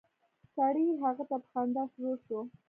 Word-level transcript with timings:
سړی 0.53 0.87
هغې 1.01 1.23
ته 1.29 1.35
په 1.41 1.47
خندا 1.51 1.83
شروع 1.93 2.17
شو. 2.25 2.39